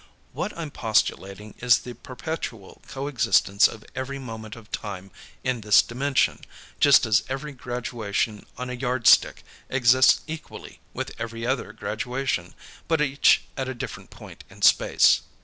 What 0.33 0.57
I'm 0.57 0.71
postulating 0.71 1.53
is 1.59 1.77
the 1.77 1.93
perpetual 1.93 2.81
coexistence 2.87 3.67
of 3.67 3.85
every 3.95 4.17
moment 4.17 4.55
of 4.55 4.71
time 4.71 5.11
in 5.43 5.61
this 5.61 5.83
dimension, 5.83 6.41
just 6.79 7.05
as 7.05 7.21
every 7.29 7.51
graduation 7.51 8.47
on 8.57 8.71
a 8.71 8.73
yardstick 8.73 9.43
exists 9.69 10.21
equally 10.25 10.79
with 10.91 11.11
every 11.19 11.45
other 11.45 11.71
graduation, 11.71 12.55
but 12.87 12.99
each 12.99 13.43
at 13.55 13.69
a 13.69 13.75
different 13.75 14.09
point 14.09 14.43
in 14.49 14.63
space." 14.63 15.21